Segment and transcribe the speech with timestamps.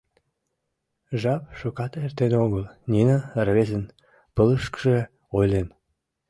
[1.21, 3.83] Жап шукат эртен огыл, Нина рвезын
[4.35, 4.97] пылышышкыже
[5.37, 5.67] ойлен: